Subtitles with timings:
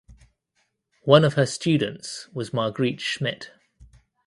[1.03, 3.51] One of her students was Margrit Schmidt.